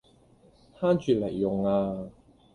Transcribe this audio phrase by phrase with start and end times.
[0.79, 2.09] 慳住嚟用呀